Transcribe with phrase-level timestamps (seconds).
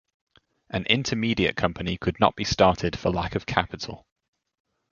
[0.71, 4.07] An intermediate company could not be started for lack of capital.